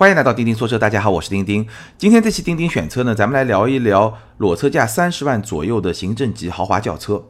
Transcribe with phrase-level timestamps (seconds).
[0.00, 1.68] 欢迎来到钉钉说车，大家好，我是钉钉。
[1.98, 7.22] 今天这期钉钉选车呢，咱们来聊一聊裸车价三十万左右的行政级豪华轿车。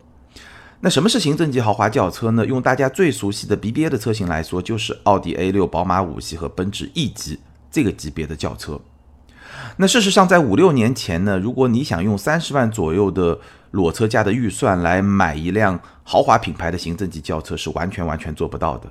[0.78, 2.46] 那什么是行政级豪华轿车呢？
[2.46, 7.40] 用大家最熟悉的 BBA 的车型来说，就是奥迪 A 六、宝马五系和奔驰 E 级
[7.72, 8.80] 这个级别的轿车。
[9.78, 13.40] 那事实上，在五六年前呢，如果你想用三十万左右的
[13.72, 18.88] 裸车价的预算来买一辆豪华品牌的行政级轿车，是完全完全做不到的。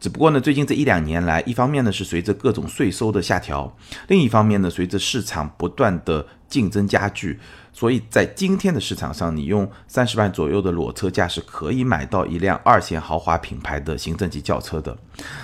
[0.00, 3.76] 只不过呢，最近这一两年来，一方面呢是随着各种税收的下调，
[4.08, 7.38] 另一方面呢，随着市场不断的竞争加剧，
[7.70, 14.96] 所以在今天的市场上，你用三十万左右的裸车价是可以买到一辆二线豪华品牌的行政级轿车的。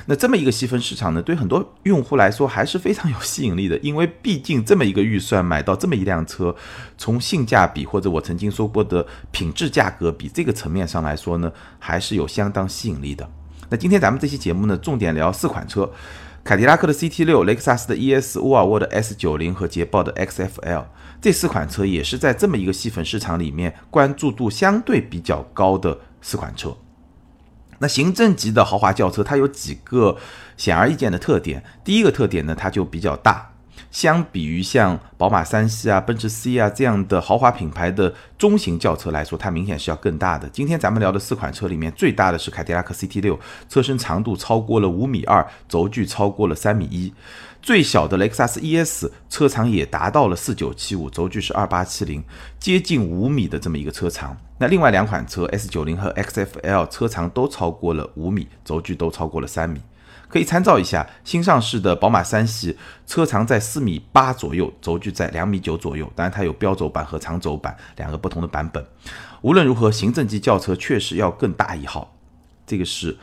[0.07, 6.57] 那这么一个细分市场呢，对很多用户来说还是非常有吸引力的，因为毕竟这么一个预算买到这么一辆车，
[6.97, 13.31] 从性价比或者我曾经说过的品质价格比这个层面上来说呢，还是有相当吸引力的。
[13.69, 15.91] 那今天咱们这期节目呢，重点聊四款车：
[16.45, 20.85] 凯迪拉克的 CT 六、雷克萨斯的 ES、沃尔沃的 S 九零和捷豹的 XFL。
[21.21, 26.77] 这四款车也是在这么一个细分市场里面关注度相对比较高的四款车。
[27.79, 30.17] 那行政级的豪华轿车，它有几个
[30.57, 31.65] 显而易见的特点。
[31.83, 33.56] 第一个特点呢，它就比较大。
[33.97, 40.47] 相比于像宝马三系啊、奔驰 C 啊这样的豪华品牌的中型轿车来说，它明显是要更大的。
[40.51, 47.11] 今天咱们聊的四款车里面，最大的是凯迪拉克 CT 六，车身长度超过了五米二，轴距超过了三米一；
[47.63, 52.23] 最小的雷克萨斯 ES 车长也达到了四九七五，轴距是二八七零，
[52.61, 54.37] 接近五米的这么一个车长。
[54.59, 59.81] 那另外两款车 S 九零和 XFL 车长都超过了五米，轴距都超过了三米。
[60.29, 66.11] 可以参照一下新上市的宝马三系，车长在四米八左右，轴距在两米九左右。
[66.15, 68.85] 当然，它有标轴版和长轴版两个不同的版本。
[69.43, 72.17] 无论如何，行政级轿车确实要更大一号，
[72.67, 73.17] 这个是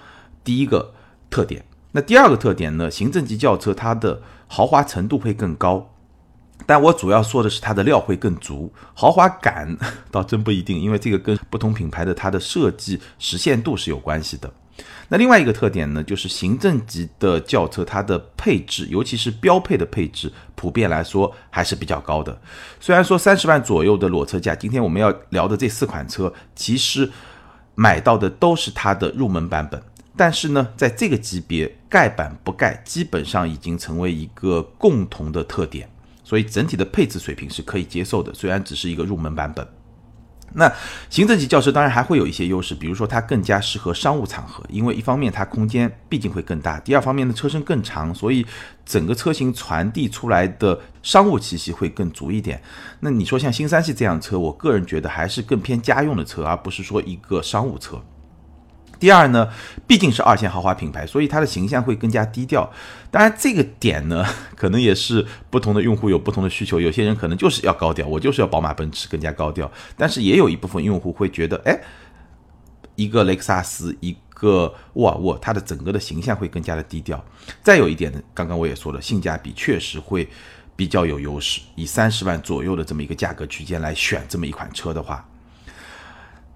[0.44, 0.94] 第一个
[1.30, 1.66] 特点。
[1.92, 2.90] 那第二个特点呢？
[2.90, 5.94] 行政级轿车它的豪华程度会更高，
[6.66, 9.78] 但我主要说的是它的料会更足，豪华感
[10.10, 14.52] 倒真不一定，因为这个跟不同品牌的它的设计实现度是有关系的。
[15.10, 22.42] 那另外一个特点呢，就是行政级的轿车，它的配置，尤其是标配的配置，普遍来说还是比较高的。
[22.80, 27.12] 虽然说三十万左右的裸车价，今天我们要聊的这四款车，其实
[27.76, 29.80] 买到的都是它的入门版本，
[30.18, 35.88] 但是呢，在这个级别，盖板不盖，基本上已经成为一个共同的特点，
[36.24, 39.68] 所以整体的配置水平是可以接受的，虽然只是一个入门版本。
[40.56, 40.72] 那
[41.10, 48.46] 行政级轿车当然还会有一些优势，比如说它更加适合商务场合，因为一方面它空间毕竟会更大，第二方面的车身更长，所以
[48.86, 52.62] 整个车型传递出来的商务气息会更足一点。
[53.00, 58.02] 那你说像新三系这样车，我个人觉得还是更偏家用的车，而不是说一个商务车。
[59.04, 59.50] 第二呢，
[59.86, 62.72] 毕竟是二线豪华品牌，所以它的形象会更加低调。
[63.12, 64.26] 当然，这个点呢，
[64.56, 66.80] 可能也是不同的用户有不同的需求。
[66.80, 69.70] 有些人可能就是要高调，我就是要宝马、奔驰更加高调。
[69.98, 71.78] 但是也有一部分用户会觉得，哎，
[72.96, 77.22] 一个雷克萨斯，一个沃尔沃，它的整个的形象会更加的低调。
[77.62, 80.26] 再有一点呢，刚刚我也说了，性价比确实会
[80.78, 81.60] 比较有优势。
[81.76, 85.28] 以三十万左右的这么一个价格区间来选这么一款车的话。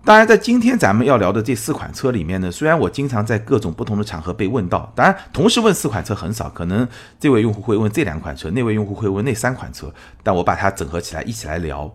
[0.08, 6.88] 当然，在今天咱们要聊的这四款车里面呢，虽然我经常在各种不同的场合被问到，当然同时问四款车很少，可能
[7.20, 11.94] 这位用户会问这两款车，那位用户会问那三款车，但我把它整合起来一起来聊。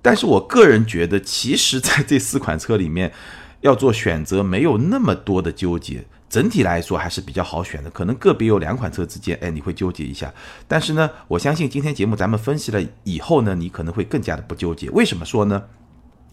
[0.00, 3.10] 但是我个人觉得，其实在这四款车里面，
[3.62, 7.90] 要做选择没有那么多的纠结，整体来说还是比较好选的。
[7.90, 10.32] 可能个别有两款车之间，哎，你会纠结一下，
[10.68, 14.88] 但是呢，我相信今天节目咱们分析了以后呢，你可能会更加的不纠结。
[14.90, 15.64] 为什么说呢？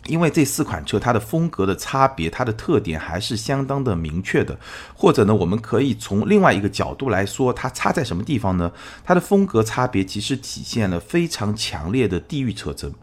[0.05, 4.57] 因为这四款车它的风格的差别，它的特点还是相当的明确的。
[4.93, 8.71] 或者呢，我们可以从另外一个角度来说，它差在什么地方呢？
[9.03, 12.93] 它的风格差别其实体现了非常强烈的地域特征。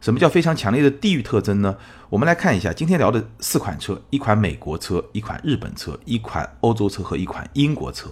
[0.00, 1.76] 什么叫非常强烈的地域特征呢？
[2.08, 8.08] 我们来看一下今天聊的四款车：一款美国车，一款日本车，一款欧洲车和一款英国车。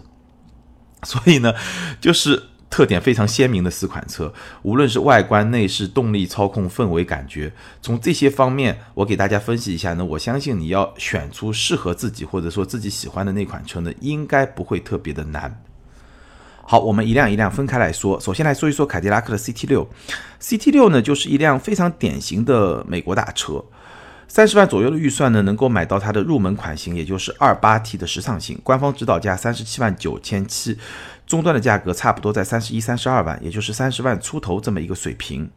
[1.04, 1.54] 所以呢，
[1.98, 2.49] 就是。
[2.70, 4.32] 特点非常鲜明的四款车，
[4.62, 7.52] 无论是外观、内饰、动力、操控、氛围感觉，
[7.82, 10.04] 从这些方面，我给大家分析一下呢。
[10.04, 15.60] 我相信你要选出适合自己或者说自己喜欢的那款车呢，应该不会特别的难。
[16.62, 18.20] 好，我们一辆一辆分开来说。
[18.20, 19.90] 首先来说一说凯迪拉克的 CT 六
[20.40, 23.64] ，CT 六呢就是一辆非常典型的美国大车。
[24.28, 30.78] 三十万左右的预算呢，能够买到它的入门款型，也就是二八 T 的时尚型，官方指导价三十七万九千七，
[31.30, 35.48] 终端的价格差不多在三十一、三十二万，也就是三十万出头这么一个水平。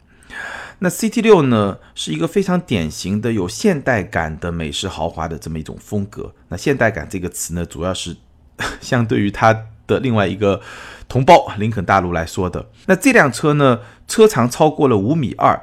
[0.78, 6.36] 那 CT 六呢，是一个非常典型的有现代感的美式豪华的这么一种风格。
[6.50, 8.16] 那现代感这个词呢，主要是
[8.80, 9.52] 相对于它
[9.88, 10.62] 的另外一个。
[11.10, 12.70] 同胞林肯大陆来说的。
[12.88, 15.62] 那这辆车呢，车长超过了五米二，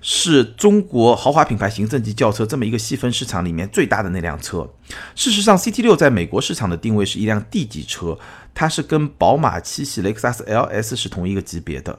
[0.00, 4.66] 是中国豪华品牌行政级轿车这么一个细分市场里面最大的那辆车。
[5.14, 8.18] 事实上，CT 六在美国市场的定位是一辆 D 级车，
[8.56, 11.96] 它是跟宝马七系、雷克萨斯 LS 是同一个级别的。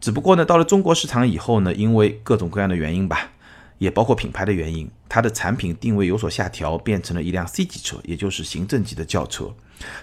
[0.00, 3.30] 只不过呢，到了中国市场以后呢，因为各种各样的原因吧。
[3.78, 9.52] 也包括品牌的原因，它的产品定位有所下调，变成了一辆 C 级车，也就是行政级的轿车。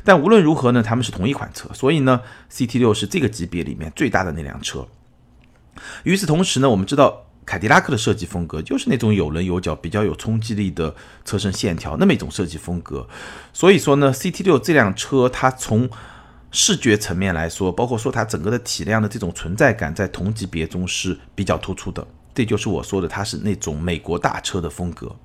[0.04, 2.20] 但无论如何呢，它们是同一款车，所以呢
[2.52, 4.86] ，CT 六是这个级别里面最大的那辆车。
[6.04, 13.08] 与此同时呢，我们知道凯迪拉克的设计风格就是那种有棱有角、比较有冲击力的车身线条，那么一种设计风格。
[13.52, 15.90] 所以说呢，CT 六这辆车它从
[16.52, 22.06] 视觉层面来说，包括说它整个的体量的这种存在感，在同级别中是比较突出的。
[22.36, 25.16] 这就是我说的，它是那种美国大车的风格。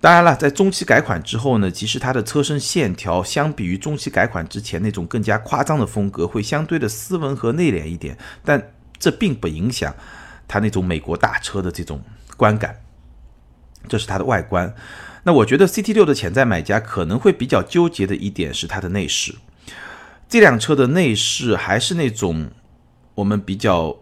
[0.00, 8.16] 当然了，在中期改款之后呢，其实它的车身线条相比于中期改款之前那种更加夸张的风格，会相对的斯文和内敛一点。
[8.44, 8.70] 但
[9.00, 9.92] 这并不影响
[10.50, 12.02] 它那种美国大车的这种
[12.36, 12.82] 观感。
[13.88, 14.74] 这是它的外观。
[15.22, 19.36] 那我觉得 CT 六的潜在买家可能会比较纠结的一点是它的内饰。
[20.28, 22.50] 这辆车的内饰还是那种
[23.14, 23.96] 我们比较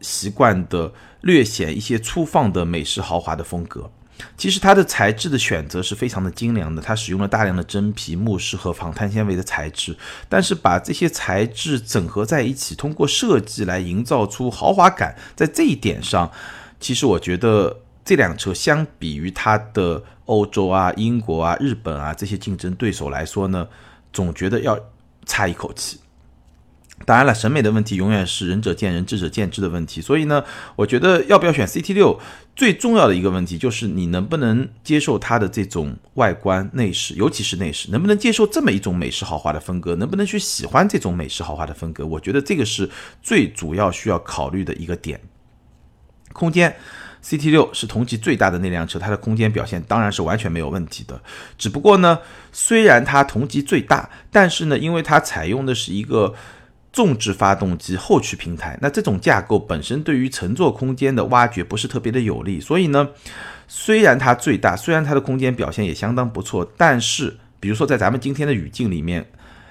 [0.00, 0.92] 习惯的。
[1.22, 3.90] 略显一些粗放的美式豪华的风格，
[4.36, 9.96] 其实它的材质的选择是非常的精良的，它使用了大量的真皮、木饰和仿碳纤维的材质，
[10.28, 16.30] 但是把这些材质整合在一起，通过设计来营造出豪华感，在这一点上，
[16.80, 23.66] 其实我觉得这辆车相比于它的欧洲啊、英国啊、日本啊这些竞争对手来说呢，
[24.12, 24.78] 总觉得要
[25.26, 26.00] 差一口气。
[27.06, 30.00] 当然了，审美的问题永远是仁者见仁，智者见智的问题。
[30.00, 30.44] 所以呢，
[30.76, 32.20] 我觉得要不要选 CT 六，
[32.54, 42.04] 最重要的一个问题就是你能不能接受它的这种外观内饰，尤其是内饰，能不能接受这么一种美式豪华的风格，能不能去喜欢这种美式豪华的风格？
[42.04, 42.90] 我觉得这个是
[43.22, 45.18] 最主要需要考虑的一个点。
[46.34, 46.76] 空间
[47.24, 51.20] ，CT 六是同级最大的那辆车，它的空间表现当然是完全没有问题的。
[51.56, 52.18] 只不过呢，
[52.52, 56.34] 虽然它同级最大，但是呢，因为它采用的是一个
[56.92, 63.08] 纵置发动机后驱平台，那这种架构本身对于乘坐空间的挖掘不是特别的有利，所以呢，
[63.66, 69.30] 虽然它最大，虽然它的空间表现也相当不错，但是比如说在咱们今天的语境里面，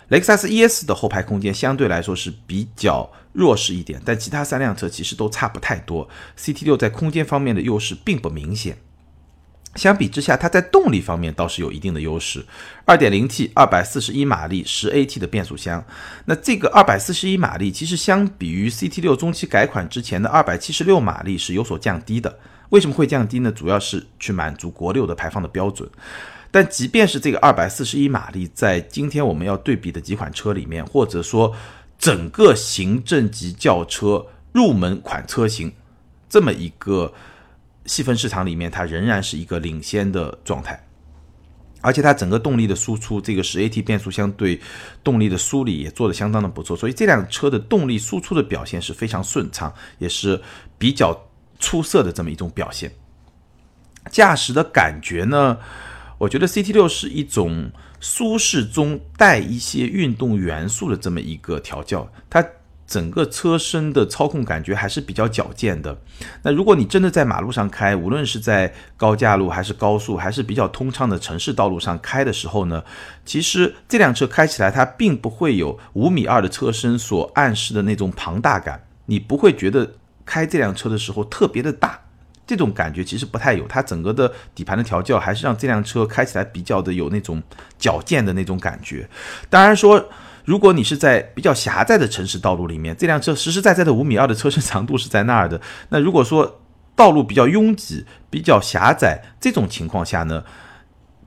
[0.10, 8.78] 雷克萨斯 ES 的后排空间相对来说是比较弱势一点，但其他三辆车其实都差不太多，CT 六在空间方面的优势并不明显。
[9.76, 12.44] 相比之下，它在动力方面倒是有一定的优势。
[12.88, 15.86] 2.0T 241马力 10AT 的变速箱，
[16.26, 22.40] 那这个241马力其实相比于 CT6 中期改款之前的276马力是有所降低的。
[22.70, 23.52] 为什么会降低呢？
[23.52, 25.88] 主要是去满足国六的排放的标准。
[26.50, 31.56] 但即便是这个241马力，在今天我们要对比的几款车里面，或者说
[32.00, 35.72] 整个行政级轿车入门款车型
[36.28, 37.14] 这么一个。
[37.88, 40.88] 细分市场里面，它仍然是一个领先的状态，
[41.82, 44.62] 而且它整个动力的输出，这个十 AT 变速箱对
[45.04, 50.40] 动力的梳理也做得相当的不错，所以这辆车的动力输出的表现是非常顺畅，也是
[50.78, 51.18] 比较
[51.58, 52.92] 出色的这么一种表现。
[54.12, 55.58] 驾驶的感觉呢，
[56.18, 62.46] 我觉得 CT 六是一种舒适中带一些运动元素的这么一个调教，它。
[62.88, 66.00] 整个车身的操控感觉还是比较矫健的。
[66.44, 72.82] 那如果你真的在马路上开，无论是在高架路还是高速，还是比较通畅的城市道路上开的时候呢，
[73.26, 79.92] 其实这辆车开起来它并不会有五米二的车身所暗示的那种庞大感，你不会觉得
[80.26, 82.00] 开这辆车的时候特别的大，
[82.48, 83.68] 这种感觉其实不太有。
[83.68, 87.44] 它整个的底盘的调教还是让这辆车开起来比较的有那种
[87.78, 89.10] 矫健的那种感觉。
[89.50, 90.10] 当然说。
[90.48, 95.60] 如果你是在比较狭窄的城市道路里面，这辆车实实在在的五米二的车身长度是在那儿的。
[95.90, 96.62] 那如果说
[96.96, 100.42] 道路比较拥挤、比较狭窄这种情况下呢，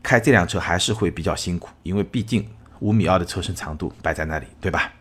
[0.02, 2.48] 开这辆车还是会比较辛苦，因为毕竟
[2.78, 4.94] 五米二的车身长度摆在那里，对吧？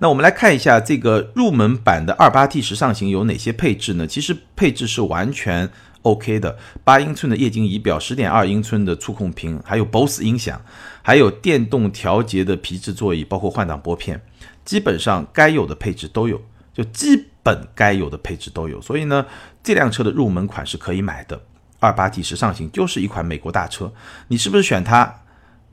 [0.00, 4.06] 那我们来看一下这个入门版的二八 T 时尚型有哪些配置呢？
[4.06, 5.70] 其实配置是完全。
[6.02, 10.58] OK 的，八英寸的液晶仪表，十点二英寸的触控屏，还有 BOSE 音响，
[11.02, 14.20] 还有电动调节的皮质座椅，包括换挡拨片，
[14.64, 16.40] 基本上该有的配置都有，
[16.72, 18.80] 就基本该有的配置都有。
[18.80, 19.26] 所以呢，
[19.62, 21.40] 这辆车的入门款是可以买的。
[21.78, 23.92] 二八 T 时尚型就是一款美国大车，
[24.28, 25.22] 你是不是选它？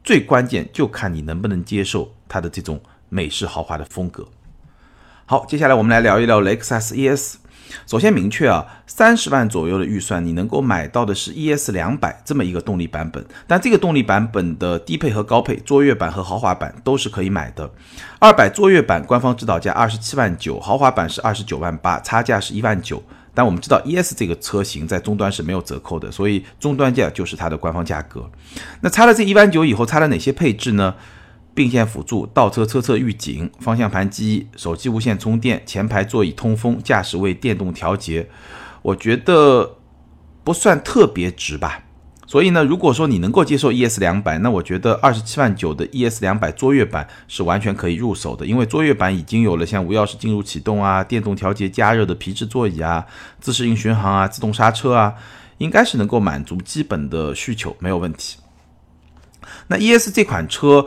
[0.03, 4.25] 最关键就看你能不能接受它的这种美式豪华的风格。
[5.25, 7.36] 好，接下来我们来聊一聊雷克萨斯 ES。
[7.86, 17.69] 首先明确啊，三十万左右的预算，你能够买到的是 ES 两百这么一个动力版本，但这个动力版本的低配和高配、卓越版和豪华版都是可以买的。
[18.19, 23.03] 二百卓越版官方指导价二十七万九，豪华版是二十九万八，差价是一万九。
[23.33, 28.27] 但我们知道 ES 这个车型在终端是没有折扣的，所以终端价就是它的官方价格。
[28.81, 30.95] 那差了这一万九以后，差了哪些配置呢？
[31.58, 38.30] 并线辅助、倒车车侧预警、方向盘机、手机无线充电、前排座椅通风、驾驶位电动调节，
[38.84, 39.78] 我觉得
[40.44, 41.84] 不算特别值吧。
[42.28, 53.04] 所以呢，如果说你能够接受 ES 两百，那我觉得二十七万九的 ES 两百卓越版是完全可以入手的，因为卓越版已经有了像无钥匙进入启动啊、电动调节加热的皮质座椅啊、
[53.40, 55.16] 自适应巡航啊、自动刹车啊，
[55.58, 58.38] 应该是能够满足基本的需求，没有问题。
[59.70, 60.86] 那 ES 这款车。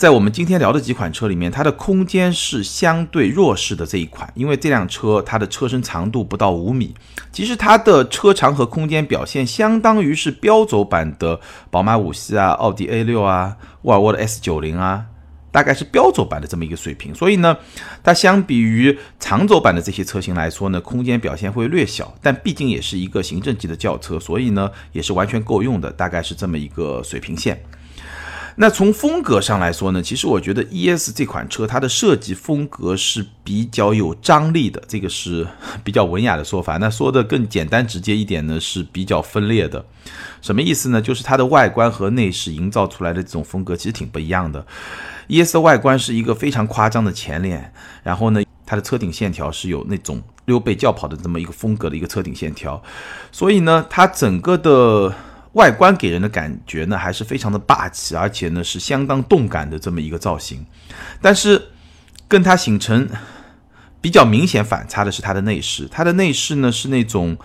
[0.00, 6.94] 在我们今天聊的几款车里面，它的空间是相对弱势的这一款，因为这辆车它的车身长度不到五米，
[7.30, 11.38] 其实它的车长和空间表现相当于是标轴版的
[11.70, 15.04] 宝马五系啊、奥迪 A 六啊、沃尔沃的 S 九零啊，
[15.52, 17.14] 大概是标轴版的这么一个水平。
[17.14, 17.54] 所以呢，
[18.02, 27.62] 它相比于长轴版的这些车型来说呢，空间表现会略小，但毕竟也是一个行政级的轿车，所以呢，也是完全够用的，大概是这么一个水平线。
[28.56, 35.46] 那从风格上来说呢，其实我觉得 ES 这款车它的设计风格是比较有张力的，这个是
[35.82, 36.76] 比较文雅的说法。
[36.76, 39.84] 那说的更简单直接一点呢，是比较分裂的。
[40.42, 41.00] 什么意思呢？
[41.00, 44.66] 就是它的外观和内饰营造出来的这种风格其实挺不一样的。
[45.28, 52.82] ES 的外观是一个非常夸张的前脸，然后呢，它的车顶线条是有那种溜背轿跑的这么一个风格的一个车顶线条，
[53.30, 55.14] 所以呢，它整个的。
[55.52, 60.64] 外观给人的感觉呢，还是非常的霸气，而且呢是相当动感的这么一个造型。
[61.20, 61.70] 但是
[62.28, 63.08] 跟它形成
[64.00, 67.36] 比较明显反差的是它的内饰，它的内饰呢是那种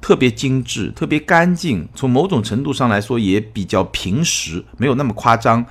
[0.00, 5.64] 特别精致、特别干净，从某种程度上来说也比较平实，没有那么夸张，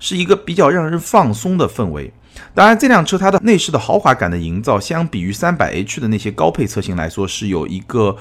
[0.00, 2.12] 是一个比较让人放松的氛围。
[2.54, 8.16] 当然，这辆车它的内饰的豪华感的营造，相比于三百 H 的那些高配车型来说，是有一个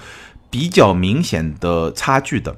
[0.50, 2.56] 比较明显的差距的。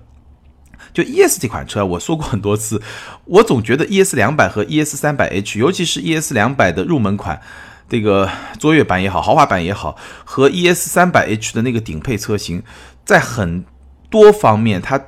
[0.94, 2.82] 就 ES 这款车，我说过很多次，
[3.26, 7.40] 我总觉得 ES 两百和 ES 三百 H，尤其是 ES 两百的入门款，
[7.88, 8.30] 这个
[8.60, 12.64] 卓越版也好，豪华版也好，和 ES 三百 H 的那个顶配车型，
[13.06, 13.64] 在很
[14.10, 15.00] 多方面它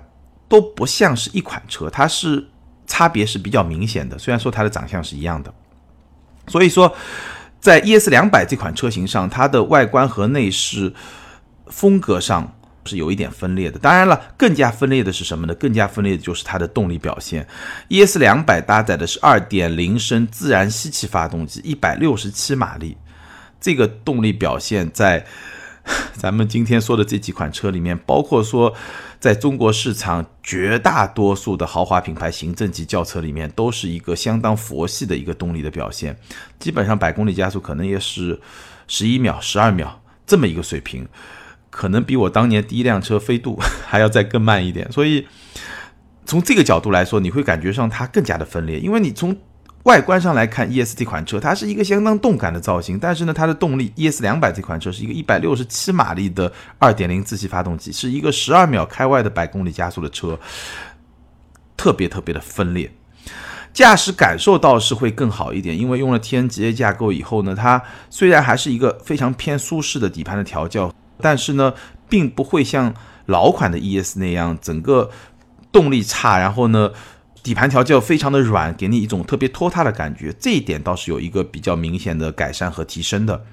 [0.48, 2.48] 都不像是一款车，它是
[2.86, 4.18] 差别是比较明显的。
[4.20, 5.52] 虽然说它的长相是一样的，
[6.48, 6.96] 所以说
[7.60, 10.94] 在 ES 两百这款车型上，它的外观和内饰
[11.68, 12.56] 风格上。
[12.86, 15.54] 是有一点分裂的，当然了，更加分裂的是什么呢？
[15.56, 17.48] 更加分裂的就是它的动力表现。
[17.90, 22.98] ES 两百搭载的是二点零升自然吸气发动机，一百六十七马力，
[23.60, 25.26] 这个动力表现在
[26.14, 28.74] 咱们今天说的这几款车里面，包括说
[29.20, 36.18] 在中国市场绝大多数的豪华品牌行政级轿车里面，都是一个相当佛系的一个动力的表现，
[36.60, 38.40] 基本上百公里加速可能也是
[38.88, 41.08] 十一秒、十二秒这么一个水平。
[41.72, 45.26] 可能比我当年第一辆车飞度 还要再更慢一点，所以
[46.26, 48.80] 从这个角度来说，你会感觉上它更加的分裂。
[48.80, 49.36] 因为你从
[49.84, 60.40] 外观上来看，ES 这款车它是一个相当动感的造型，但是呢，它的动力 ES 两百这款车是一个一百六十七马力的二点零自吸发动机，是一个十二秒开外的百公里加速的车，
[61.76, 62.92] 特别特别的分裂。
[63.74, 70.94] 驾驶感受倒是会更好一点，因为用了 TNGA 架构以后呢，它虽然还是一个非常偏舒适的底盘的调教。
[71.22, 71.74] 但是呢，
[72.10, 72.94] 并不会像
[73.28, 75.10] 老款的 ES 那样整个
[75.72, 76.92] 动力差，然后呢，
[77.44, 80.34] 底盘调教非常的软，给你一种特别拖沓的感觉。
[80.40, 83.46] 这一点倒是有一个比较明显的改善和提升的。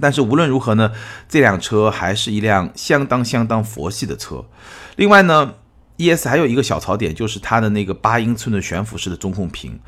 [0.00, 0.92] 但是无论如何呢，
[1.28, 4.44] 这辆车还是一辆相当相当佛系的车。
[4.96, 5.54] 另外呢
[5.98, 9.78] ，ES 还有一个小槽点，就是它的那个八英寸的悬浮式的中控屏。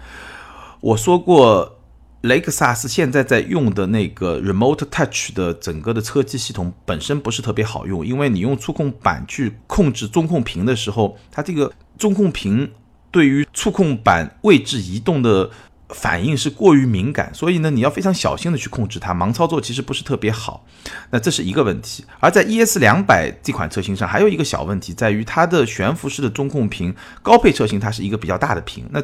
[0.81, 1.79] 我说过。
[2.25, 12.73] 雷克萨斯现在在用的那个 Remote Touch 的整个的车机系统本身不是特别好用，因为你用触控板去控制中控屏的时候，它这个中控屏
[13.11, 15.51] 对于触控板位置移动的。
[15.91, 20.67] 反应是过于敏感，所以呢，你要非常小心的去控制它，盲操作其实不是特别好。
[21.11, 22.05] 那这是一个问题。
[22.19, 29.03] 而在 ES 两百这款车型上，还有一个小问题在于它的悬浮式的中控屏，高配车型它是一个比较大的屏，那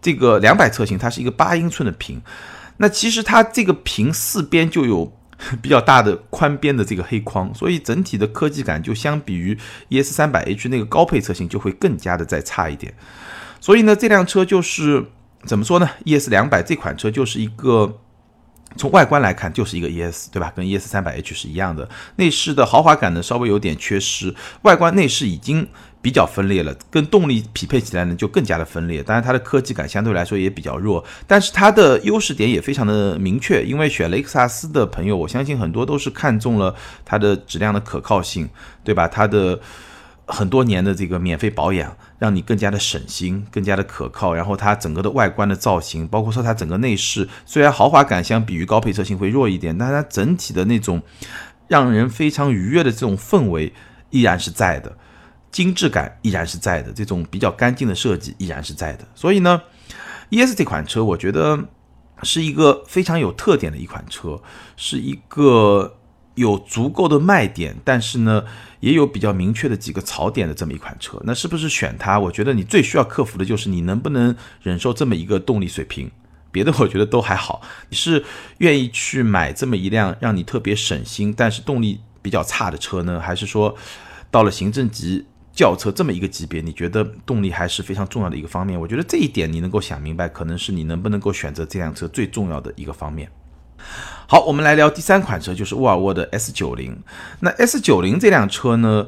[0.00, 2.20] 这个两百车型它是一个八英寸的屏，
[2.82, 5.10] 那其实它这个屏四边就有
[5.62, 9.56] 比较大的宽边的这个黑框，所以整体的科技感就相比于
[9.88, 12.92] ES 三百 H 那个高配车型就会更加的再差一点。
[13.60, 15.06] 所以呢，这辆车就是。
[15.44, 17.98] 怎么说呢？ES 两百这款车就是一个
[18.76, 20.52] 从外观来看就是一个 ES，对吧？
[20.54, 21.88] 跟 ES 三百 H 是一样的。
[22.16, 25.66] 内饰的豪华感呢稍微有点缺失，外观内饰已经
[26.00, 29.02] 比较分裂了，跟动力匹配起来呢就更加的分裂。
[29.02, 33.64] 当然它的科技感相对来说也比较弱，但是它的优势点也非常的明确。
[33.64, 36.74] 因为选雷克萨斯的朋友，我相信很多都是看中了
[37.04, 38.48] 它的质量的可靠性，
[38.82, 39.06] 对吧？
[39.06, 39.60] 它的
[40.26, 41.96] 很多年的这个免费保养。
[42.18, 44.32] 让你更加的省心，更加的可靠。
[44.32, 51.02] 然后它整个的外观的造型，包括说它整个内饰，虽然豪华感相比于高配车型会弱一点，但它整体的那种
[51.66, 53.72] 让人非常愉悦的这种氛围
[54.10, 54.96] 依然是在的，
[55.50, 59.04] 精致感依然是在的，这种比较干净的设计依然是在的。
[59.16, 59.60] 所以呢
[60.30, 61.58] ，ES 这款车我觉得
[62.22, 64.40] 是一个非常有特点的一款车，
[64.76, 65.96] 是一个。
[66.34, 68.44] 有足够的卖点，但是呢，
[68.80, 72.18] 也有比较明确的几个槽点的这么一款车，那是不是选它？
[72.18, 76.10] 我觉得你最需要克服的就是你能不能忍受这么一个动力水平，
[76.50, 77.60] 别的我觉得都还好。
[77.90, 78.24] 你是
[78.58, 83.76] 愿意去买这么一辆让你特别省心，但是动力比较差的车呢，还是说
[84.30, 88.80] 到了行政级轿车这么一个级别，你觉得动力还是非常重要的一个方面？
[88.80, 93.30] 我觉得这一点你能够想明白，可能是你能不能够选择这辆车最重要的一个方面。
[94.26, 97.02] 好，我们来聊第三款车，就是沃尔沃的 S 九零。
[97.40, 99.06] 那 S 九零这辆车呢，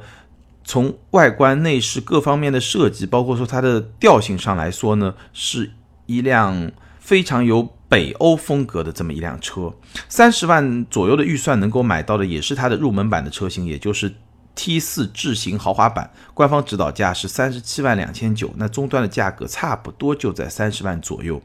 [0.64, 5.72] 从外观、内饰各方面的设计，包括说它的调性上来说呢，是
[6.04, 9.72] 一辆非常有北欧风格的这么一辆车。
[10.10, 14.12] 三十万左右的预算能够买到的，也是它的入门版的车型，也就是
[14.54, 16.10] T 四智行豪华版。
[16.34, 21.40] 官方指导价是三十七万两千九，那终端的价格差不多就在三十万左右。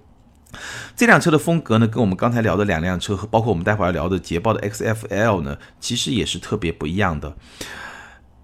[0.95, 7.35] 这辆车的风格呢，跟我们刚才聊的两辆车和包括我们待会儿要聊的捷豹的 XFL 呢，其实也是特别不一样的。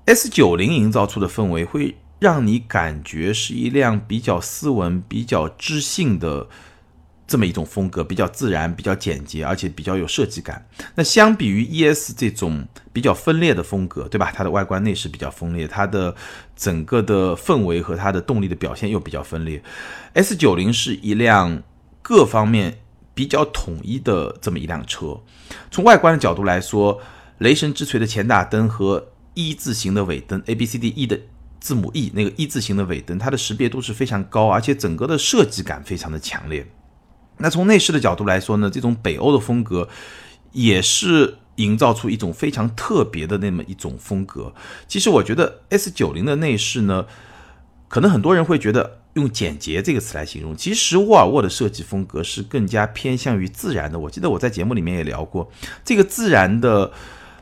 [0.06, 6.48] S 九零营造出的氛围会让你感觉是一辆比较斯文、比较知性的
[7.28, 10.68] 这么一种风格，比较自然、比较简洁，而且比较有设计感。
[10.94, 14.32] 那相比于 ES 这种比较分裂的风格，对吧？
[14.32, 16.16] 它的外观内饰比较分裂，它的
[16.56, 19.62] 整个的氛围和它的动力的表现又比较分裂。
[20.14, 21.64] S 九零是一辆。
[22.08, 22.82] 各方面
[23.16, 25.20] 比较统一的这么一辆车，
[25.72, 27.02] 从外观的角度来说，
[27.40, 31.20] 雷神之锤的前大灯和一字形的尾灯，A B C D E 的
[31.60, 36.72] 字母 E 那个一字形的尾灯，它的识别度是非常高，而且整个的设计感非常的强烈。
[37.38, 39.90] 那从内饰的角度来说呢，这种北欧的风格
[40.52, 44.54] 也是营造出一种非常特别的那么一种风格。
[44.88, 47.08] 其实我觉得 S 九零的内饰呢，
[47.88, 49.00] 可能很多人会觉得。
[49.16, 53.98] 用简洁这个词来形容，其实沃尔沃的设计风格是更加偏向于自然的。
[53.98, 55.50] 我记得我在节目里面也聊过，
[55.84, 56.92] 这个自然的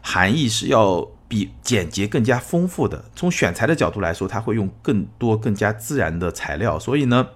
[0.01, 3.03] 含义是要比简洁更加丰富的。
[3.15, 7.27] 从选材的角度来说，它会用更多更加自然的材料，所以呢，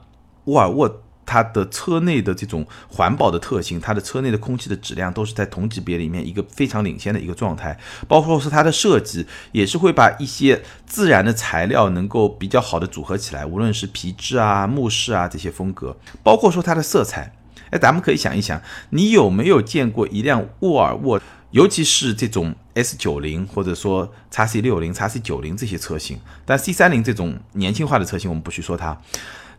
[0.45, 1.03] 沃尔沃。
[1.27, 7.77] 它的车内的这种环保的特性，它的车内的空气的质量都是在同级别里面一个非常领先的一个状态。
[8.07, 17.33] 包括是它的设计，也是会把一些自然的材料能够比较好的组合起来，无论是皮质啊、木饰啊这些风格，包括说它的色彩。
[17.69, 18.61] 哎，咱们可以想一想，
[18.91, 21.19] 你有没有见过一辆沃尔沃，
[21.51, 28.97] 尤其是这种 S 九零或者说 x C 六零、x C 九零这些车型，但 C 三零这种年轻化的车型，我们不去说它。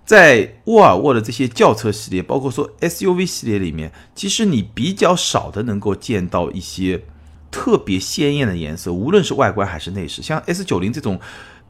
[0.09, 7.05] 在沃尔沃的这些轿车系列，包括说 SUV 系列里面，其实你比较少的能够见到一些
[7.51, 10.23] 特别鲜艳的颜色，无论是外观还是内饰。
[10.23, 11.21] 像 S 九零这种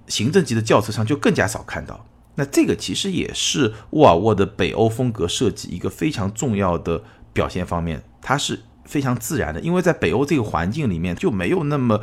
[0.06, 2.06] 行政级的轿车上就更加少看到。
[2.36, 12.00] 那这个其实也是沃尔沃的北欧风格设计一个非常重要的表现方面，它是非常自然的，因为在北欧这个环境里面就没有那么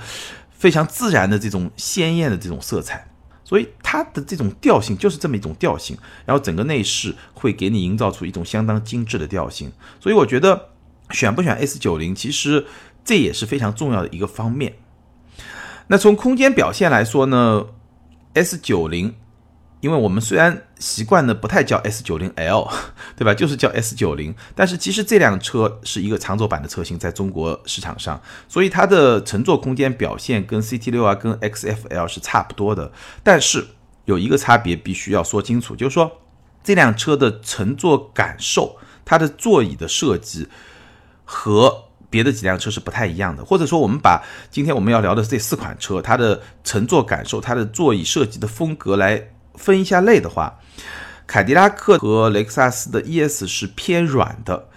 [0.51, 3.07] 非常自然的这种鲜艳的这种色彩。
[3.45, 9.71] 所以它的这种调性就是这么一种调性，然后整个内饰会给你营造出一种相当精致的调性。
[10.01, 10.69] 所以我觉得
[11.11, 12.65] 选不选 S 九零，其实
[13.05, 14.75] 这也是非常重要的一个方面。
[15.87, 17.67] 那从空间表现来说呢
[18.33, 19.15] ，S 九零。
[19.81, 22.69] 因为我们虽然习惯的不太叫 S 九零 L，
[23.15, 23.33] 对吧？
[23.33, 32.91] 就是叫 S 九零，但是其实这辆车是一个长轴版的车型，在中国市场上，所以它的乘坐空间表现跟 CT 六啊、跟 XFL 是差不多的。
[33.23, 33.65] 但是
[34.03, 36.11] 有一个差别必须要说清楚，就是说
[36.61, 40.47] 这辆车的乘坐感受，它的座椅的设计
[41.23, 43.45] 和别的几辆车是不太一样的。
[43.45, 49.29] 或者说，我们把今天我们要聊的这四款车，它的乘坐感受、它的座椅设计的风格来。
[49.57, 50.59] 分一下类的话，
[51.25, 54.67] 凯迪拉克和雷克萨斯的 ES 是偏软的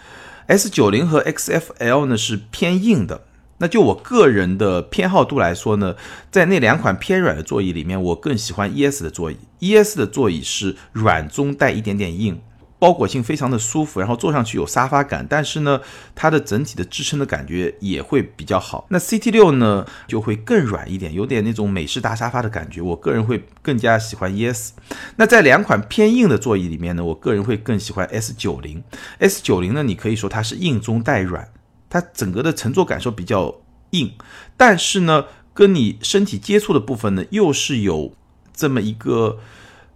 [0.46, 3.22] ，S 九零和 XFL 呢是偏硬的。
[3.60, 5.96] 那就我个人的偏好度来说呢，
[6.30, 9.36] 在那两款偏软的座椅里面，我更喜欢 ES 的座椅。
[9.58, 12.40] ES 的座椅是软中带一点点硬，
[12.78, 15.80] 包裹性非常的舒服，然后坐上去有沙发感，但是呢，
[16.14, 18.86] 它的整体的支撑的感觉也会比较好。
[18.90, 22.80] 那 CT 六呢就会更软一点，有点那种美式大沙发的感觉。
[22.80, 24.72] 我个人会更加喜欢 ES。
[25.16, 28.82] 那在两款偏硬的座椅里面呢，我个人会更喜欢 S 九零。
[29.18, 31.48] S 九零呢，你可以说它是硬中带软，
[31.90, 33.56] 它整个的乘坐感受比较
[33.90, 34.12] 硬，
[34.56, 38.12] 但是呢，跟你身体接触的部分呢，又是有
[38.54, 39.40] 这么一个。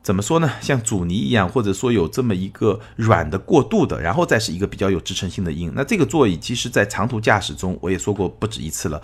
[0.03, 0.51] 怎么说呢？
[0.61, 5.73] 像阻尼一样，或者说有这么一个软的过渡的，然后再是一个比较有支撑性的硬。
[5.77, 9.01] 那这个座椅其实，在长途驾驶中，我也说过不止一次了，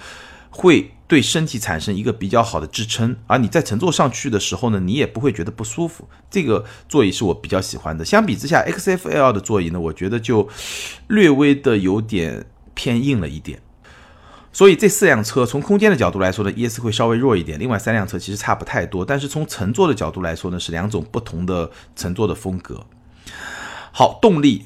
[0.51, 6.09] 会对身体产生一个比较好的支撑，而你在乘坐上去的时候呢，你也不会觉得不舒服。
[6.29, 8.05] 这个座椅是我比较喜欢的。
[8.05, 10.49] 相比之下，XFL 的座椅呢，我觉得就
[11.07, 13.61] 略微的有点偏硬了一点。
[14.59, 17.57] 所以这四辆车从空间的角度来说呢，ES 会稍微弱一点。
[17.61, 22.85] 另外三辆车其实差不太多，但是从乘坐的角度来说呢，是两种不同的乘坐的风格。
[23.93, 24.65] 好，动力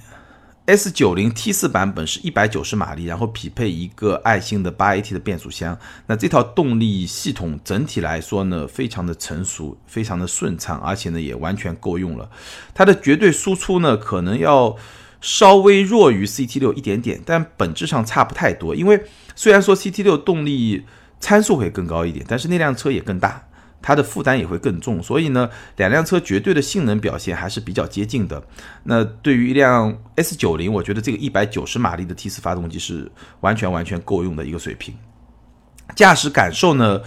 [0.64, 5.78] ，S90 T4 版本是一百九十马力，然后匹配一个爱信的八 AT 的变速箱。
[6.06, 12.30] 那这套动力系统整体来说呢，非常的成熟，非常的顺畅，而且呢也完全够用了。
[12.72, 14.74] 它的绝对输出呢，可能要。
[15.22, 18.74] 稍微弱于 CT 六一点点，但本质上差不太多。
[18.74, 19.02] 因为
[19.34, 20.84] 虽然说 CT 六动力
[21.20, 23.48] 参数会更高一点，但是那辆车也更大，
[23.80, 25.00] 它的负担也会更重。
[25.02, 28.42] 所以呢，两辆车绝对的性能表现还是比较接近的。
[28.82, 34.94] 那对于一辆 S 九零，我觉得这个一百九十马力的 T 四发动机是完全完全够用的一个水平。
[35.94, 37.00] 驾驶感受呢，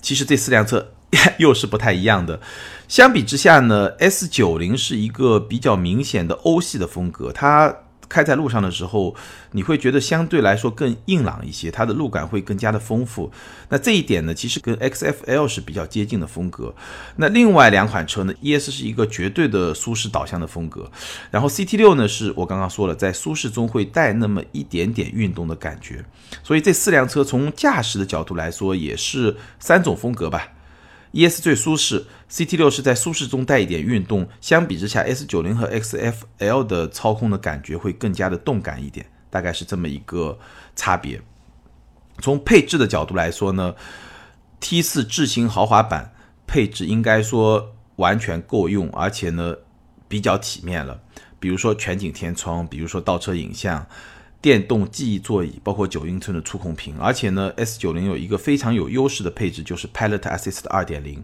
[0.00, 0.92] 其实这四辆车。
[1.38, 2.40] 又是不太一样的。
[2.88, 7.74] 相比之下呢，S 九零是一个比较明显的欧系的风格，它
[8.08, 9.16] 开在路上的时候，
[9.50, 13.32] 你会觉得相对来说更硬朗一些，它的路感会更加的丰富。
[13.68, 16.72] 那这一点呢，其实跟 XFL 是比较接近的风格。
[17.16, 20.88] 那另外两款车呢，ES 是一个绝对的舒适导向的风格，
[21.32, 26.04] 然后 CT 六呢，是我刚刚说了，在舒适中会带那么一点点运动的感觉。
[26.44, 30.52] 所以这四辆车从驾驶的角度来说，也是三种风格吧。
[31.16, 34.28] ES 最舒适，CT 六是在舒适中带一点运动。
[34.42, 40.38] 相比之下，S 九零和 XFL 的操控的感觉会更加的动感一点，大概是这么一个
[40.74, 41.22] 差别。
[42.20, 43.74] 从配置的角度来说呢
[44.60, 46.12] ，T 四智行豪华版
[46.46, 49.56] 配置应该说完全够用，而且呢
[50.06, 51.00] 比较体面了。
[51.40, 53.86] 比如说全景天窗，比如说倒车影像。
[54.46, 61.20] 电动记忆座椅，包括九英寸的触控屏，而且呢，S 九零有一个非常有优势的配置，就是 Pilot Assist 二点零。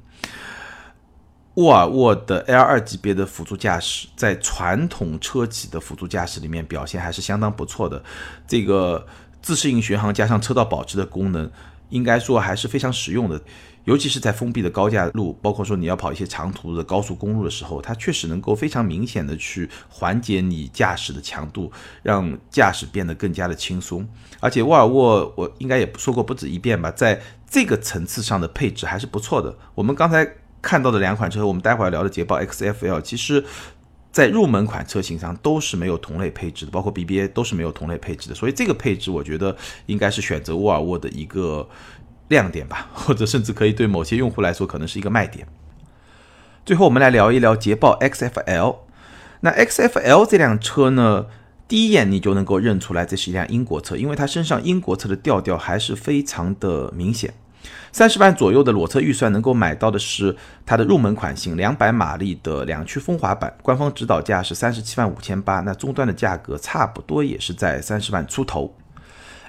[1.55, 8.03] 沃尔沃的 L 二级别的辅助驾驶，在传统车企的辅助驾驶里面表现还是相当不错的。
[8.49, 9.07] 这个
[9.41, 11.49] 自适应巡航加上车道保持的功能，
[11.91, 13.41] 应该说还是非常实用的。
[13.85, 24.09] 尤其是在封闭的高架路，包括说你要跑一些长途的高速公路的时候，它确实能够非常明显的去缓解你驾驶的强度，让驾驶变得更加的轻松。
[24.39, 29.57] 而且沃尔沃，我应该也说过不止一遍吧，在这个层次上的配置还是不错的。
[29.75, 30.25] 我们刚才
[30.61, 33.45] 看到的两款车，我们待会儿聊的捷豹 XFL，其实
[34.13, 38.35] 在入门款车型上都是没有同类配置的，包括 BBA 都是没有同类配置的。
[38.35, 41.69] 所以这个配置，我觉得应该是选择沃尔沃的一个。
[42.33, 45.47] 亮点吧， 或者甚至可以对某些用户来说可能是一个卖点。
[46.67, 48.79] 最后，我们来聊一聊捷豹 XFL。
[49.43, 51.27] 那 XFL 这辆车呢，
[51.69, 57.35] 第一眼你就能够认出来这是一辆英国车，因为它身上英国车的调调还是非常的明显。
[57.93, 68.75] 三十万左右的裸车预算能够买到的是它的入门款型，两百马力的两驱风华版，官方指导价是三十七万五千八，那终端的价格差不多也是在三十万出头。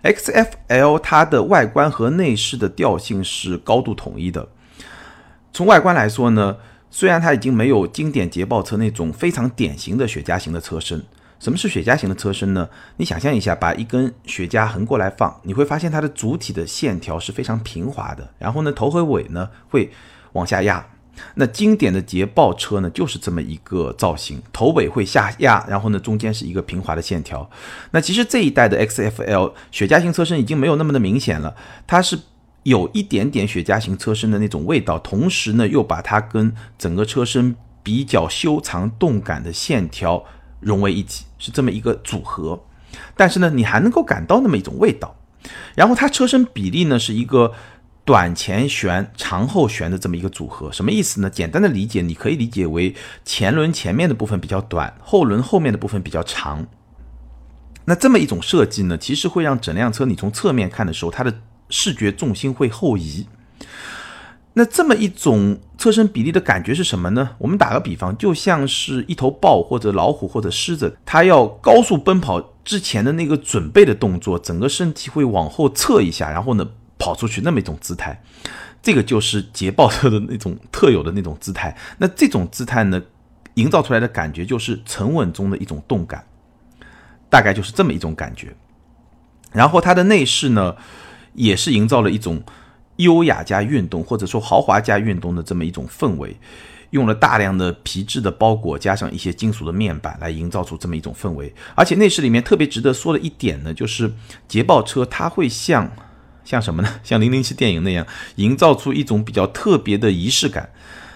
[0.03, 4.49] XFL 它的外观和内饰的调性是高度统一的。
[5.51, 6.57] 从外观来说呢，
[6.91, 11.03] 虽然它已经没有经典捷豹车那种非常典型的雪茄型的车身。
[11.39, 12.69] 什么是雪茄型的车身呢？
[12.97, 18.29] 你想象一下，把一根雪茄横过来放，你会发现它的主体的线条是非常平滑的。
[18.37, 19.91] 然后呢，头和尾呢会
[20.33, 20.85] 往下压。
[21.35, 27.47] 那经典的捷豹车呢，就是这么一个造型，头尾会下压，然后呢，中间是一个平滑的线条。
[27.91, 32.19] 那其实这一代的 XFL 雪茄型车身已经没有那么的明显了，它是
[32.63, 40.23] 有一点点雪茄型车身的那种味道，同时呢，又把它跟整个车身比较修长动感的线条
[40.59, 42.63] 融为一体，是这么一个组合。
[43.15, 45.15] 但是呢，你还能够感到那么一种味道。
[45.75, 47.53] 然后它车身比例呢，是一个。
[48.05, 51.29] 短前悬、长后悬的这么一个组合，什么意思呢？
[51.29, 56.65] 简单的理解，你可以理解为前轮前面的部分比较短，后轮后面的部分比较长。
[57.85, 61.33] 那这么一种设计呢，其实会让整辆车你从侧面看的时候，它的
[61.69, 63.25] 视觉重心会后移。
[64.55, 67.31] 那这么一种车身比例的感觉是什么呢？
[67.37, 78.21] 我们打个比方，就像是一头豹或者老虎或者狮子，它要高速奔跑之前的那个准备的动作，整个身体会往后侧一下，然后呢跑出去那么一种姿态，
[78.81, 81.75] 这个就是捷豹车的那种特有的那种姿态。
[81.97, 83.01] 那这种姿态呢，
[83.55, 86.25] 营造出来的感觉就是沉稳中的一种动感，
[87.29, 88.55] 大概就是这么一种感觉。
[89.51, 90.75] 然后它的内饰呢，
[91.33, 92.43] 也是营造了一种。
[92.97, 96.37] 优雅加运动，或者说豪华加运动的这么一种氛围，
[96.91, 101.51] 用了大量的皮质的包裹，加上一些金属的面板，来营造出这么一种氛围。
[101.73, 104.13] 而且内饰里面特别值得说的一点呢，就是
[104.47, 105.91] 捷豹车它会像
[106.43, 106.89] 像什么呢？
[107.03, 110.69] 像零零七电影那样，营造出一种比较特别的仪式感。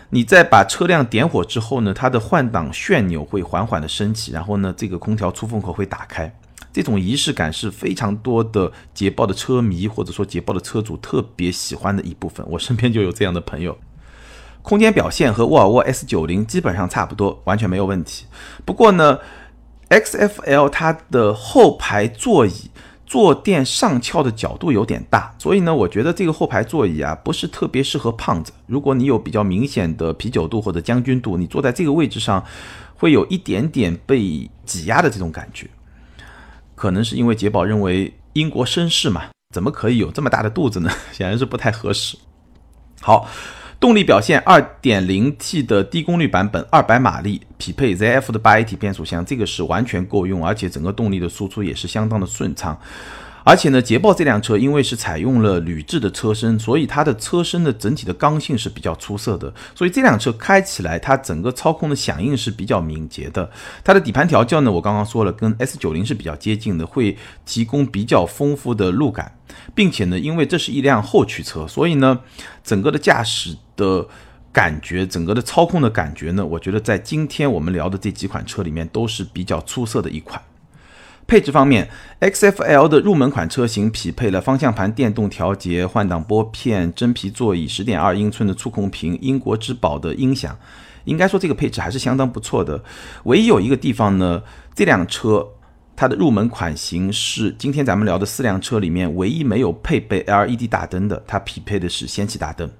[0.09, 6.33] 你在把车辆点火之后呢，它的换挡旋钮会缓缓的升起，然后呢，这个空调出风口会打开。
[6.71, 13.77] 这种仪式感是非常多的捷豹的车迷或者说捷豹的车主特别喜欢的一部分，我身边就有这样的朋友。
[14.61, 18.25] 空间表现和沃尔沃 S90 基本上差不多，完全没有问题。
[18.63, 19.17] 不过呢
[19.89, 22.69] ，XFL 它的后排座椅
[23.07, 28.51] 坐垫上翘的角度有点大，所以呢，我觉得这个后排座椅啊不是特别适合胖子。
[28.65, 32.43] 如果你有比较明显的啤酒肚或者将军肚，你坐在这个位置上
[32.97, 35.67] 会有一点点被挤压的这种感觉。
[36.75, 40.91] 可能是因为捷豹认为英国绅士嘛，怎么可以有这么大的肚子呢？
[41.13, 42.17] 显然是不太合适。
[42.99, 43.25] 好，
[43.79, 52.75] 动力表现，2.0T 的低功率版本，200马力，匹配 ZF 的 8AT 变速箱，这个是完全够用，而且整个动力的输出也是相当的顺畅。
[53.47, 59.53] 而且呢，捷豹这辆车因为是采用了铝制的车身，所以它的车身的整体的刚性是比较出色的。
[59.73, 63.49] 所以这辆车开起来，它整个操控的响应是比较敏捷的。
[63.85, 69.33] 它的底盘调教呢，我刚刚说了，跟 S 九零是比较接近的，会提供比较丰富的路感，
[69.73, 72.19] 并且呢，因为这是一辆后驱车，所以呢，
[72.65, 74.05] 整个的驾驶的
[74.51, 80.41] 感觉，整个的操控的感觉呢，我觉得在今天我们聊的这几款车里面都是比较出色的一款。
[81.27, 81.89] 配置方面
[82.21, 90.57] ，XFL 的入门款车型匹配了方向盘电动调节、换挡拨片、真皮座椅、十点二英寸的触控屏、英国之宝的音响，
[91.03, 92.81] 应该说这个配置还是相当不错的。
[93.25, 94.41] 唯一有一个地方呢，
[94.73, 95.45] 这辆车
[95.97, 102.71] 它的入门款型是今天咱们聊的四辆车里面唯一没有配备 LED 大灯的，它匹配的是氙气大灯。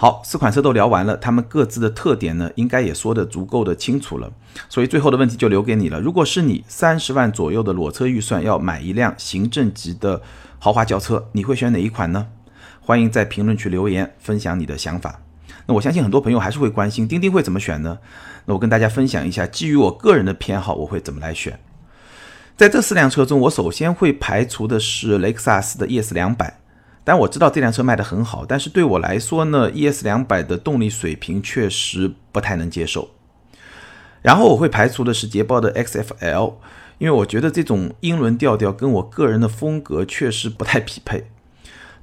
[0.00, 4.30] 好，四款车都聊完了，它们各自的特点呢，应该也说得足够的清楚了。
[4.68, 6.00] 所以最后的问题就留给你了。
[6.00, 10.22] 如果是你三十万左右的裸车预算要买一辆行政级的
[10.60, 12.28] 豪华轿车，你会选哪一款呢？
[12.80, 15.20] 欢迎在评论区留言分享你的想法。
[15.66, 17.98] 那我相信很多朋友还是会关心钉钉会怎么选呢？
[18.44, 21.58] 那我跟大家分享一下，基于我个人的偏好，我会怎么来选。
[22.56, 26.60] 在这四辆车中，我首先会排除的是雷克萨斯的 ES 两百。
[27.08, 33.12] 但我知道这辆车卖得很好，但是对我来说呢，ES 两百的动力水平确实不太能接受。
[34.20, 36.56] 然后我会排除的是捷豹的 XFL，
[36.98, 41.30] 因为我觉得这种英伦调调跟我个人的风格确实不太匹配。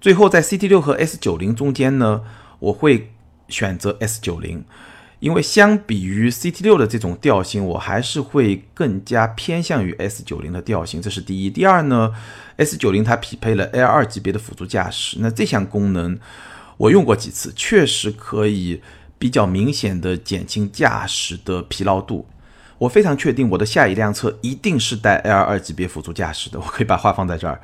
[0.02, 2.24] 最后在 CT 六和 S 九零中间呢，
[2.58, 3.14] 我会
[3.48, 4.66] 选择 S 九零。
[5.26, 11.50] 因为相比于 CT 六的这种调性，我还是会更加偏向于 S 九零的调性，这是第一。
[11.50, 12.14] 第二呢
[12.58, 16.20] ，S 九零它匹配了 L 二级别的辅助驾驶，那这项功能
[16.78, 18.84] 我用过几次，确实可以
[19.18, 22.28] 比较明显的减轻驾驶的疲劳度。
[22.78, 27.60] 我非常确定我的下一辆车一定是带 L 二级别辅助驾驶的，我可以把话放在这儿。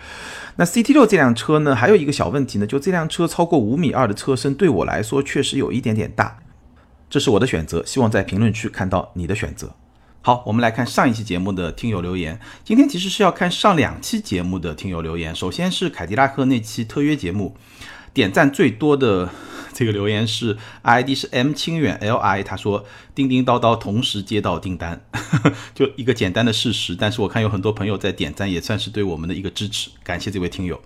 [0.55, 6.39] 那 CT 六这辆车呢，还有一个小问题呢，就这辆车超过五米二的车身，对我来说确实有一点点大。
[7.11, 9.75] 这是我的选择，希望在评论区看到你的选择。
[10.21, 12.39] 好，我们来看上一期节目的听友留言。
[12.63, 15.35] 今天其实是要看上两期节目的听友留言。
[15.35, 17.57] 首先是凯迪拉克那期特约节目，
[18.13, 19.29] 点赞最多的
[19.73, 25.01] 这个留言是 ID 是 M 清远 Li，他说叮叮叨叨同时接到订单，
[25.75, 26.95] 就一个简单的事实。
[26.95, 30.81] 但是我看有很多朋友在点赞，也算是对我们的一个支持，感谢这位听友。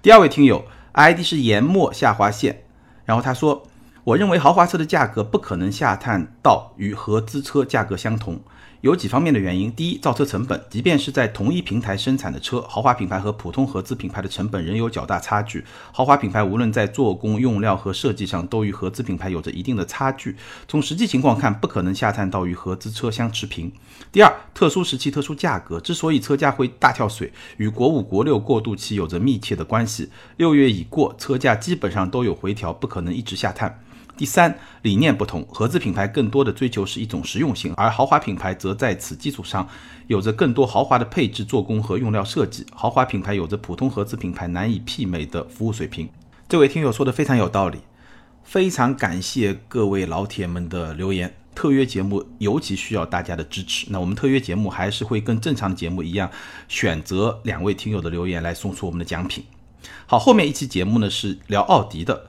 [0.00, 2.62] 第二位听友 ID 是研墨下划线，
[3.04, 3.66] 然后他说。
[4.04, 8.40] 我认为豪华车的价格不可能下探到与合资车价格相同，
[8.80, 9.70] 有几方面的原因。
[9.70, 15.62] 第一，造车成本，即便是在同一平台生产的车，豪华品牌和普通合资品牌的成本仍有较大差距。
[15.92, 20.36] 豪华品牌无论在做工、用料和设计上，都与合资品牌有着一定的差距。
[20.66, 23.70] 从实际情况看，不可能下探到与合资车相持平。
[24.10, 30.10] 第二，特殊时期特殊价格，之所以车价会大跳水，与国五、国六过渡期有着密切的关系。
[30.38, 33.80] 六月已过，车价基本上都有回调，不可能一直下探。
[34.18, 39.66] 第三，理念不同，合资品牌更多的追求是一种实用性，而豪华品牌则在此基础上
[40.08, 42.66] 有着更多豪华的配置、做工和用料设计。
[42.74, 46.08] 豪华品牌有着普通合资品牌难以媲美的服务水平。
[46.48, 47.78] 这位听友说的非常有道理。
[48.42, 53.86] 非常感谢各位老铁们的留言，特约节目尤其需要大家的支持。
[53.90, 56.30] 那我们特约节目还是会跟正常的节目一样，
[56.66, 59.44] 选择两位听友的留言来送出我们的奖品。
[60.06, 62.26] 好，后面一期节目呢是聊奥迪的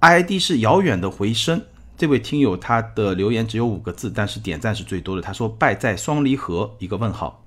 [0.00, 1.62] ，ID 是遥远的回声。
[1.98, 5.22] 这位听友他的留言只有五个字，但是点赞是最多的。
[5.22, 7.42] 他说败在双离合，一个问号。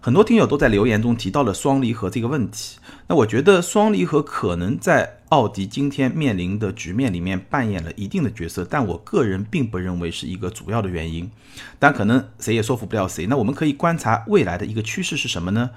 [0.00, 2.78] 很多听友都在留言中提到了双离合这个问题。
[3.08, 11.28] 那我觉得双离合可能在奥迪今天面临的局面里面扮演了一定的角色，但我个人并不认为是一个主要的原因。
[11.80, 13.26] 但可能谁也说服不了谁。
[13.26, 15.70] 那我们可以观察未来的一个趋势是什么呢？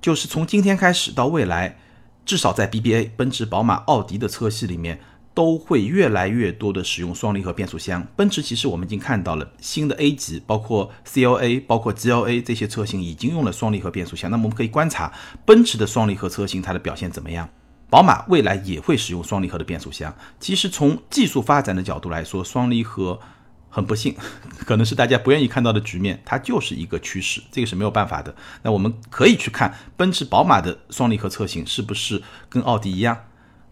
[0.00, 1.76] 就是从今天开始到未来，
[2.24, 5.00] 至少在 BBA、奔驰、宝马、奥迪的车系里面。
[5.38, 8.04] 都会越来越多的使用双离合变速箱。
[8.16, 14.28] 奔驰其实我们已经看到了新的 A 级，包括 CLA、包括 GLA 这些车型已经用了双离合变速箱。
[14.32, 15.12] 那么我们可以观察
[15.46, 17.48] 奔驰的双离合车型它的表现怎么样。
[17.88, 20.12] 宝马未来也会使用双离合的变速箱。
[20.40, 23.20] 其实从技术发展的角度来说，双离合
[23.68, 24.16] 很不幸，
[24.66, 28.34] 可能是大家不愿意看到的局面，它就是一个趋势，这个是没有办法的。
[28.64, 33.16] 那我们可以去看奔驰、宝马的双离合车型是不是跟奥迪一样。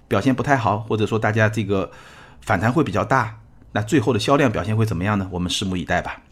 [0.08, 1.90] 表现不太好，或者说大家这个
[2.40, 3.38] 反弹会比较大，
[3.72, 5.28] 那最后的销量表现会怎么样呢？
[5.32, 6.22] 我们拭目以待吧。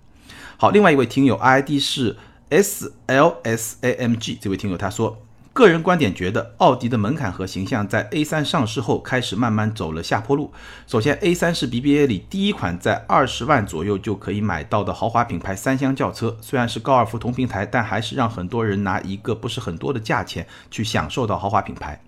[0.57, 2.17] 好，另外一位听友 ID 是
[2.51, 5.21] SLSAMG，这位听友他说，
[5.53, 10.53] 个人观点觉得奥迪的门槛和形象在 A3 上市后开始慢慢走了下坡路。
[10.87, 22.01] 首先，A3 是 BBA 里第一款在二十万左右就可以买到的豪华品牌三厢轿车，虽然是高尔夫同平台，但还是让很多人拿一个不是很多的价钱去享受到豪华品牌。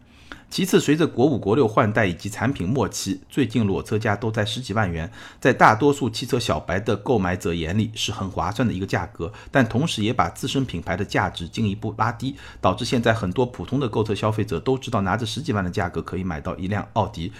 [0.48, 17.32] 其次，随着国五、国六换代以及产品末期，最近裸车价都在十几万元，在大多数汽车小白的购买者眼里是很划算的一个价格，但同时也把自身品牌的价值进一步拉低，导致现在很多普通的购车消费者都知道拿着十几万的价格可以买到一辆奥迪。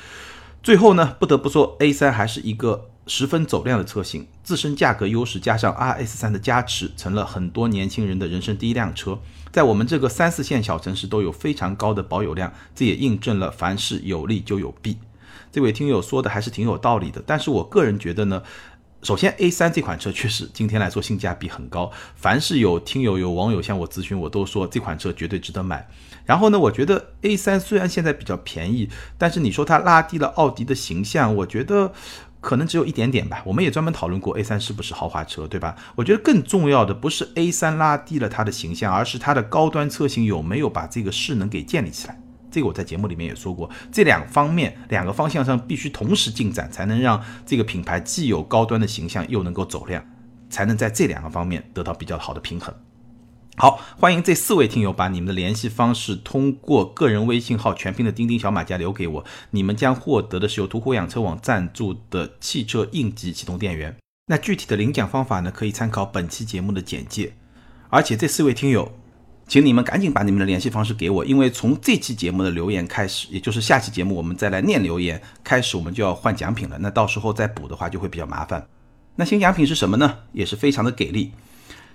[0.63, 2.91] 最后呢，不得不说，A 三还是一个。
[3.07, 9.19] 十分走量的车型，自身价格优势加上 RS3 的加持，成了很多年轻人的人生第一辆车。
[9.53, 14.99] 在我们这个三四线小城市都有非常高的保有量，这也印证了凡事有利就有弊。
[15.53, 18.43] 这位听友说的还是挺有道理的，但是我个人觉得呢，
[19.03, 25.89] 首先 A3 这款车确实今天来说性价比很高，凡是有听友有网友向我咨询，我都说这款车绝对值得买。
[26.27, 31.93] 然后呢，我觉得 A3 虽然现在比较便宜，但是你说它拉低了奥迪的形象，我觉得。
[32.47, 35.75] 可能只有一点点吧，我们也专门讨论过 A3 是不是豪华车，对吧？
[35.97, 42.17] 我觉得更重要的不是 A3 拉低了它的形象，而是它的高端车型有没有把这个势能给建立起来。
[42.49, 50.05] 这个我在节目里面也说过，这两方面两个方向上必须同时进展，才能让这个品牌既有高端的形象，又能够走量，
[50.49, 52.73] 才能在这两个方面得到比较好的平衡。
[53.59, 63.97] 好，欢迎这四位听友把你们的联系方式通过个人微信号全拼的钉钉小马甲留给我，你们将获得的是由途虎养车网赞助的汽车应急启动电源。
[64.27, 67.33] 那具体的领奖方法呢，可以参考本期节目的简介。
[67.89, 68.93] 而且这四位听友，
[69.49, 76.77] 请你们赶紧把你们的联系方式给我，因为从这期节目的留言开始，也就是下期节目我们再来念留言开始，我们就要换奖品了。
[76.81, 78.69] 那到时候再补的话就会比较麻烦。
[79.15, 80.19] 那新奖品是什么呢？
[80.33, 81.33] 也是非常的给力。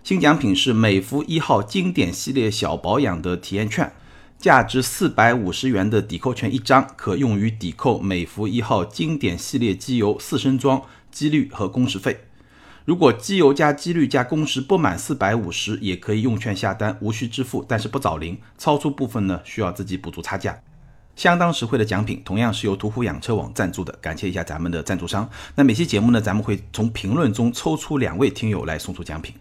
[0.03, 3.93] 新奖品是美孚一号经典系列小保养的体验券，
[4.37, 12.25] 价值四百五十元的抵扣券一张，可用于抵扣美孚一号经典系列机油四升装机滤和工时费。
[12.83, 20.59] 如果机油加机滤加工时不满四百五十，也可以用券下单，无需支付，但是不找零，超出部分呢需要自己补足差价。
[21.15, 25.29] 相当实惠的奖品，同样是由途虎养车网赞助的，感谢一下咱们的赞助商。
[25.53, 29.35] 那每期节目呢，咱们会从评论中抽出两位听友来送出奖品。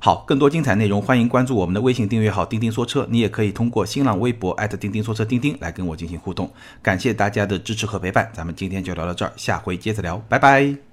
[0.00, 3.06] 好，更多精彩内容，欢迎关注我们的微信订阅号“钉钉说车”。
[3.10, 6.50] 你也可以通过新浪微博钉钉说车钉钉来跟我进行互动。
[6.80, 10.87] 感谢大家的支持和陪伴，咱们今天就聊到这儿，下回接着聊，拜拜。